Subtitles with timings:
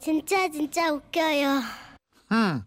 [0.00, 1.60] 진짜 진짜 웃겨요.
[2.32, 2.62] 음,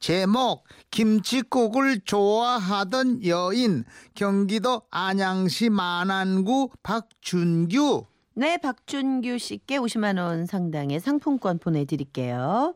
[0.00, 3.84] 제목 김치국을 좋아하던 여인
[4.14, 12.74] 경기도 안양시 만안구 박준규 네, 박준규 씨께 50만 원 상당의 상품권 보내드릴게요.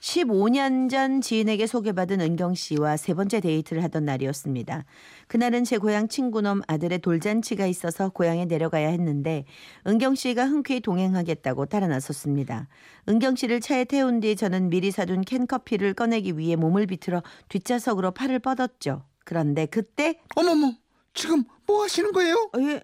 [0.00, 4.84] 15년 전 지인에게 소개받은 은경 씨와 세 번째 데이트를 하던 날이었습니다.
[5.28, 9.44] 그날은 제 고향 친구놈 아들의 돌잔치가 있어서 고향에 내려가야 했는데
[9.86, 12.68] 은경 씨가 흔쾌히 동행하겠다고 따라 나섰습니다.
[13.08, 18.38] 은경 씨를 차에 태운 뒤 저는 미리 사둔 캔커피를 꺼내기 위해 몸을 비틀어 뒷좌석으로 팔을
[18.38, 19.04] 뻗었죠.
[19.24, 20.72] 그런데 그때 어머머
[21.12, 22.50] 지금 뭐 하시는 거예요?
[22.54, 22.82] 아, 예,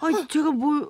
[0.00, 0.86] 아 제가 뭘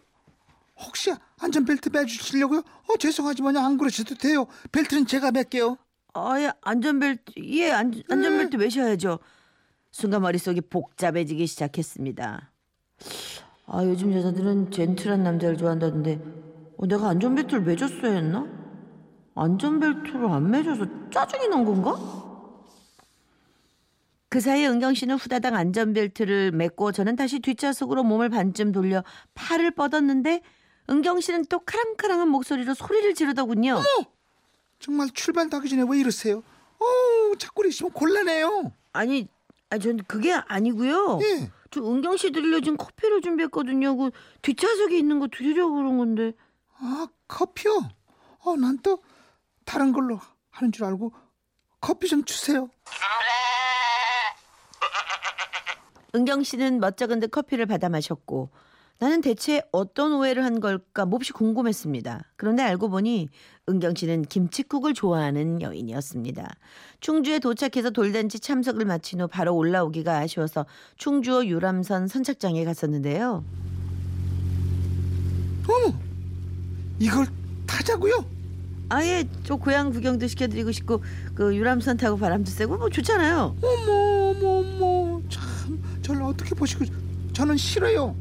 [0.77, 2.59] 혹시 안전벨트 매주시려고요?
[2.61, 4.47] 어 죄송하지만 안 그러셔도 돼요.
[4.73, 5.77] 벨트는 제가 맬게요.
[6.15, 9.19] 아 예 안전벨트 예 안, 안전벨트 매셔야죠.
[9.91, 12.51] 순간 머릿속이 복잡해지기 시작했습니다.
[13.67, 16.21] 아 요즘 여자들은 젠틀한 남자를 좋아한다던데
[16.79, 18.47] 어, 내가 안전벨트를 매줬어야 했나?
[19.35, 21.97] 안전벨트를 안 매줘서 짜증이 난 건가?
[24.31, 29.03] 그 사이 은경 씨는 후다닥 안전벨트를 맸고 저는 다시 뒷좌석으로 몸을 반쯤 돌려
[29.35, 30.43] 팔을 뻗었는데
[30.91, 33.81] 은경 씨는 또 카랑카랑한 목소리로 소리를 지르더군요.
[34.81, 36.43] 정말 출발도 하기 전에 왜 이러세요?
[36.79, 38.73] 어 자꾸 이러시면 곤란해요.
[38.93, 39.29] 아니,
[39.71, 41.19] 아니 전 그게 아니고요.
[41.23, 41.51] 예.
[41.71, 43.97] 저 은경 씨 지금 커피를 준비했거든요.
[43.97, 44.11] 그
[44.43, 46.33] 뒷좌석에 있는 거 드리려고 그런 건데.
[46.79, 47.91] 아 커피요?
[48.45, 49.03] 어 난 또
[49.65, 50.19] 다른 걸로
[50.51, 51.13] 하는 줄 알고
[51.81, 52.71] 커피 좀 주세요.
[56.15, 58.49] 은경 씨는 멋쩍은 듯 커피를 받아 마셨고
[59.01, 62.25] 나는 대체 어떤 오해를 한 걸까 몹시 궁금했습니다.
[62.37, 63.29] 그런데 알고 보니
[63.69, 66.57] 은경 씨는 김치국을 좋아하는 여인이었습니다.
[67.01, 73.45] 충주에 도착해서 돌잔치 참석을 마친 후 바로 올라오기가 아쉬워서 충주호 유람선 선착장에 갔었는데요.
[75.69, 75.95] 어머
[76.99, 77.27] 이걸
[77.67, 78.25] 타자고요?
[78.89, 81.05] 아예 저 고향 구경도 시켜드리고 싶고
[81.37, 83.55] 그 유람선 타고 바람도 쐬고 뭐 좋잖아요.
[83.63, 83.93] 어머
[84.31, 86.87] 어머 어머 참 저를 어떻게 보시고
[87.33, 88.17] 저는 싫어요.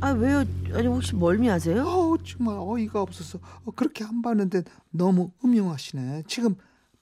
[0.00, 0.44] 아 왜요?
[0.74, 1.82] 아니 혹시 멀미하세요?
[1.82, 6.24] 어우 정말 어이가 없어서 어, 그렇게 안 봤는데 너무 음흉하시네.
[6.28, 6.54] 지금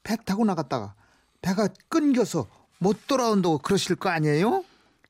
[0.03, 0.95] 배 타고 나갔다가
[1.43, 2.47] 배가 끊겨서
[2.79, 4.65] 못 돌아온다고 그러실 거 아니에요?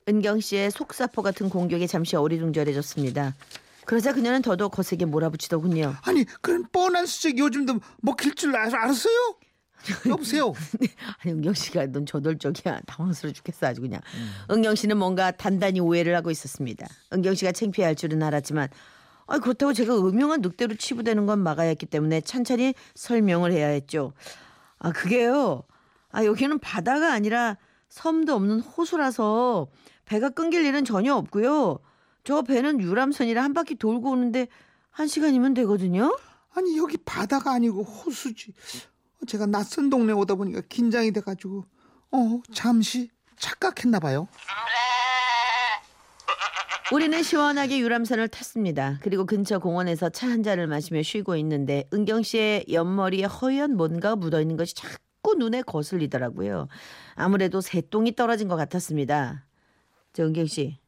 [0.09, 3.35] 은경 씨의 속사포 같은 공격에 잠시 어리둥절해졌습니다.
[3.85, 5.95] 그러자 그녀는 더더욱 거세게 몰아붙이더군요.
[6.03, 9.37] 아니 그런 뻔한 수작 요즘도 먹힐 줄 알, 알았어요?
[10.09, 10.53] 여보세요.
[11.23, 12.81] 아니 은경 씨가 넌 저돌적이야.
[12.87, 14.01] 당황스러워 죽겠어 아주 그냥.
[14.51, 16.87] 은경 씨는 뭔가 단단히 오해를 하고 있었습니다.
[17.13, 18.69] 은경 씨가 창피할 줄은 알았지만
[19.27, 24.13] 아 그렇다고 제가 음흉한 늑대로 치부되는 건 막아야 했기 때문에 찬찬히 설명을 해야 했죠.
[24.79, 25.63] 아 그게요.
[26.11, 27.57] 아 여기는 바다가 아니라
[27.89, 29.69] 섬도 없는 호수라서
[30.05, 31.79] 배가 끊길 일은 전혀 없고요.
[32.25, 34.49] 저 배는 유람선이라 한 바퀴 돌고 오는데
[34.91, 36.17] 한 시간이면 되거든요.
[36.55, 38.55] 아니 여기 바다가 아니고 호수지.
[39.25, 41.65] 어, 제가 낯선 동네 오다 보니까 긴장이 돼가지고
[42.13, 44.29] 어 잠시 착각했나 봐요.
[46.93, 48.99] 우리는 시원하게 유람선을 탔습니다.
[49.01, 54.41] 그리고 근처 공원에서 차 한 잔을 마시며 쉬고 있는데 은경 씨의 옆머리에 허연 뭔가가 묻어
[54.41, 56.69] 있는 것이 자꾸 눈에 거슬리더라고요.
[57.15, 59.47] 아무래도 새똥이 떨어진 것 같았습니다.
[60.13, 60.79] 저 은경 씨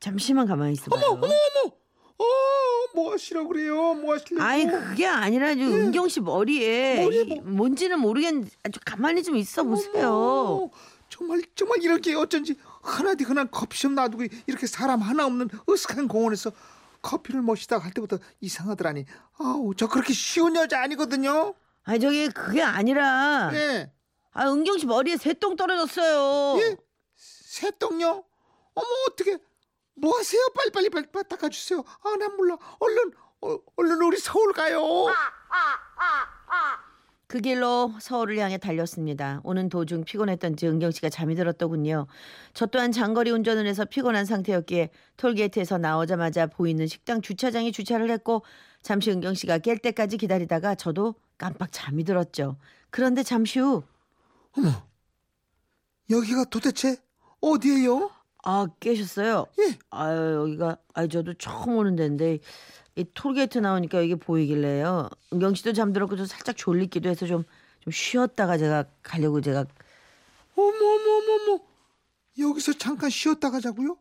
[0.00, 1.02] 잠시만 가만히 있어봐요.
[1.10, 1.30] 어머 어
[2.94, 3.94] 뭐 하시라고 그래요?
[3.94, 4.42] 뭐 하시려고?
[4.42, 9.64] 아니 그게 아니라 저 은경 씨 머리에 이- 뭐- 뭔지는 모르겠는데 아주 가만히 좀 있어
[9.64, 10.10] 보세요.
[10.10, 10.70] 어머,
[11.08, 16.52] 정말 정말 이렇게 어쩐지 하나디 흔한 커피숍 놔두고 이렇게 사람 하나 없는 으슥한 공원에서
[17.02, 19.04] 커피를 마시다가 할 때부터 이상하더라니.
[19.38, 21.54] 아우 저 그렇게 쉬운 여자 아니거든요.
[21.84, 23.90] 아니 저기 그게 아니라 예.
[24.32, 26.60] 아 은경 씨 머리에 새똥 떨어졌어요.
[26.62, 26.76] 예?
[27.16, 28.24] 새똥요?
[28.74, 29.38] 어머 어떻게
[29.96, 30.40] 뭐 하세요?
[30.54, 31.80] 빨리빨리 빨리 빨리 닦아주세요.
[32.02, 32.56] 아 난 몰라.
[32.80, 33.12] 얼른
[33.42, 34.80] 어, 얼른 우리 서울 가요.
[37.26, 39.40] 그 길로 서울을 향해 달렸습니다.
[39.44, 42.06] 오는 도중 피곤했던지 은경 씨가 잠이 들었더군요.
[42.52, 48.44] 저 또한 장거리 운전을 해서 피곤한 상태였기에 톨게이트에서 나오자마자 보이는 식당 주차장에 주차를 했고
[48.82, 52.56] 잠시 은경 씨가 깰 때까지 기다리다가 저도 깜빡 잠이 들었죠.
[52.90, 53.82] 그런데 잠시 후
[54.56, 54.70] 어머
[56.10, 56.96] 여기가 도대체
[57.40, 58.10] 어디예요?
[58.44, 59.46] 아, 깨셨어요?
[59.58, 59.78] 예.
[59.90, 62.40] 아유, 여기가, 아 저도 처음 오는 데인데,
[62.96, 65.08] 이 톨게이트 나오니까 이게 보이길래요.
[65.32, 67.44] 은경 씨도 잠들었고, 저 살짝 졸리기도 해서 좀,
[67.80, 69.64] 좀 쉬었다가 제가 가려고 제가,
[70.56, 71.58] 어머 어머 어머 어머
[72.38, 73.96] 여기서 잠깐 쉬었다 가자고요?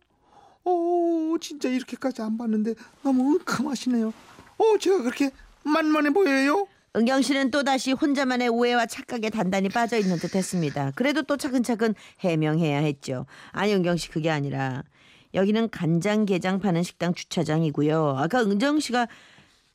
[0.65, 4.13] 어 진짜 이렇게까지 안 봤는데 너무 은큼하시네요.
[4.57, 5.31] 어 제가 그렇게
[5.63, 6.67] 만만해 보여요?
[6.95, 10.91] 은경 씨는 또다시 혼자만의 오해와 착각에 단단히 빠져 있는 듯 했습니다.
[10.95, 13.25] 그래도 또 차근차근 해명해야 했죠.
[13.51, 14.83] 아니, 은경 씨 그게 아니라,
[15.33, 18.15] 여기는 간장게장 파는 식당 주차장이고요.
[18.19, 19.07] 아까 은정 씨가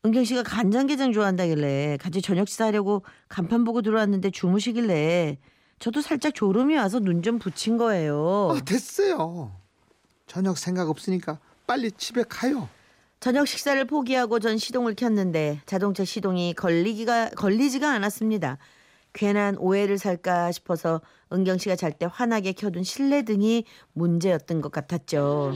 [0.06, 5.38] 은경 씨가 간장게장 좋아한다길래 같이 저녁 식사하려고 간판 보고 들어왔는데 주무시길래
[5.80, 8.50] 저도 살짝 졸음이 와서 눈 좀 붙인 거예요.
[8.56, 9.50] 아, 됐어요.
[10.28, 12.68] 저녁 생각 없으니까 빨리 집에 가요.
[13.20, 18.58] 저녁 식사를 포기하고 전 시동을 켰는데 자동차 시동이 걸리기가 걸리지가 않았습니다.
[19.12, 21.00] 괜한 오해를 살까 싶어서
[21.32, 25.52] 은경 씨가 잘 때 환하게 켜둔 실내등이 문제였던 것 같았죠.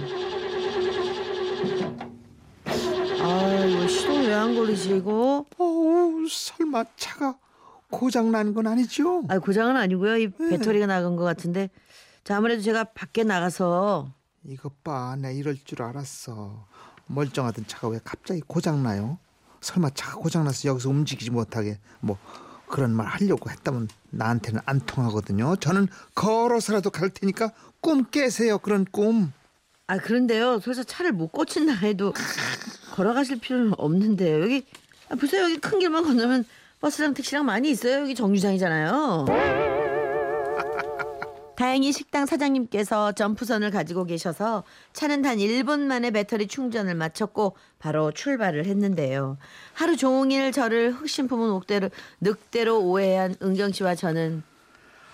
[3.21, 5.45] 아 이거 시동 왜 안 걸리지 이거?
[5.59, 7.39] 어우, 설마 차가
[7.91, 9.23] 고장 난 건 아니죠?
[9.29, 10.17] 아 고장은 아니고요.
[10.17, 11.71] 이 배터리가 나간 것 같은데.
[12.25, 14.09] 자 아무래도 제가 밖에 나가서
[14.45, 16.67] 이것 봐, 내 이럴 줄 알았어.
[17.07, 19.19] 멀쩡하던 차가 왜 갑자기 고장 나요?
[19.61, 22.19] 설마 차가 고장 나서 여기서 움직이지 못하게 뭐
[22.67, 25.57] 그런 말 하려고 했다면 나한테는 안 통하거든요.
[25.57, 28.59] 저는 걸어서라도 갈 테니까 꿈 깨세요.
[28.59, 29.33] 그런 꿈.
[29.87, 30.61] 아 그런데요.
[30.61, 32.15] 그래서 차를 못 고친다 해도
[32.93, 34.41] 걸어가실 필요는 없는데요.
[34.43, 34.67] 여기
[35.11, 35.43] 아, 보세요.
[35.43, 36.45] 여기 큰 길만 건너면
[36.81, 38.01] 버스랑 택시랑 많이 있어요.
[38.01, 39.82] 여기 정류장이잖아요.
[41.63, 44.65] 다행히 식당 사장님께서 점프선을 가지고 계셔서
[44.95, 49.39] 차는 단 1분 만에 배터리 충전을 마쳤고 바로 출발을 했는데요.
[49.73, 51.89] 하루 종일 저를 흑심 품은 옥대로
[52.21, 54.43] 늑대로 오해한 은경 씨와 저는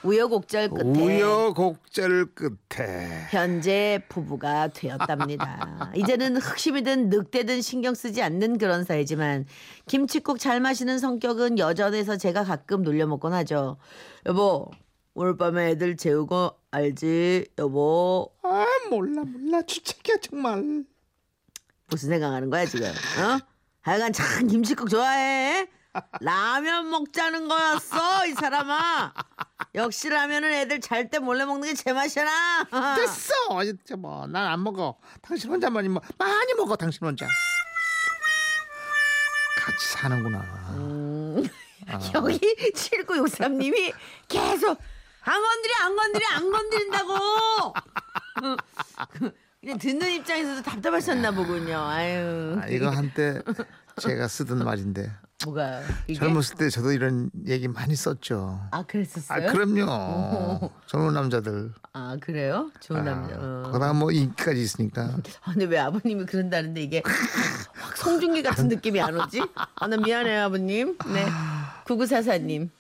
[0.03, 5.93] 우여곡절 끝에 우여곡절 끝에 현재 부부가 되었답니다.
[5.97, 9.45] 이제는 흑심이든 늑대든 신경 쓰지 않는 그런 사이지만
[9.87, 13.77] 김치국 잘 마시는 성격은 여전해서 제가 가끔 놀려먹곤 하죠.
[14.25, 14.71] 여보
[15.21, 20.85] 오늘 밤에 애들 재우고 알지 여보 아 몰라 몰라 주책이야 정말.
[21.89, 23.39] 무슨 생각하는 거야 지금 어?
[23.81, 25.67] 하여간 참 김치국 좋아해
[26.21, 29.13] 라면 먹자는 거였어 이 사람아
[29.75, 33.65] 역시 라면은 애들 잘 때 몰래 먹는 게 제맛이잖아 됐어.
[33.65, 35.01] 진짜 뭐난 안 먹어.
[35.21, 36.77] 당신 혼자만이 뭐 많이 먹어.
[36.77, 37.27] 당신 혼자.
[39.57, 40.45] 같이 사는구나.
[42.15, 42.39] 여기
[42.73, 43.93] 7963님이
[44.29, 44.79] 계속
[45.23, 47.75] 안 건드려 안 건드려 안 건드린다고!
[49.61, 51.77] 그냥 듣는 입장에서도 답답하셨나 보군요.
[51.79, 52.59] 아유.
[52.63, 53.43] 아, 이거 한때
[54.01, 55.11] 제가 쓰던 말인데.
[55.45, 56.19] 뭐가 이게?
[56.19, 58.61] 젊었을 때 저도 이런 얘기 많이 썼죠.
[58.73, 59.53] 아아 그랬었어요?
[59.53, 60.71] 그럼요.
[60.87, 61.73] 젊은 남자들.
[61.93, 62.71] 아, 그래요?
[62.81, 63.37] 좋은 남자.
[63.39, 63.63] 어.
[63.67, 65.03] 거기다 뭐 인기까지 있으니까.
[65.43, 67.03] 아, 근데 왜 아버님이 그런다는데 이게
[67.75, 69.43] 확 송중기 같은 느낌이 안 오지?
[69.77, 70.97] 아나 미안해요 아버님.
[71.13, 71.27] 네.
[71.85, 72.71] 구구사사님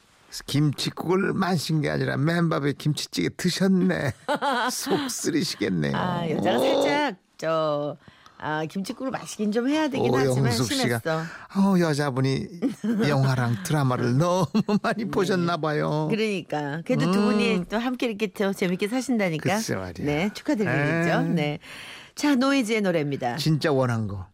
[0.47, 4.13] 김치국을 마신 게 아니라 맨밥에 김치찌개 드셨네.
[4.71, 5.97] 속 쓰리시겠네요.
[5.97, 7.97] 아 여자가 살짝 저
[8.41, 11.19] 아, 김치국을 마시긴 좀 해야 되긴 하지만 씨가 심했어.
[11.57, 12.47] 어, 여자분이
[13.09, 14.47] 영화랑 드라마를 너무
[14.83, 16.07] 많이 보셨나 봐요.
[16.11, 19.51] 그러니까 그래도 두 분이 또 함께 이렇게 더 재밌게 사신다니까.
[19.51, 19.57] 음.
[19.57, 20.07] 글쎄 말이야.
[20.07, 21.21] 네 축하드리겠죠.
[21.21, 21.29] 에이.
[21.35, 21.59] 네.
[22.15, 23.37] 자 노이즈의 노래입니다.
[23.37, 24.27] 진짜 원한 거.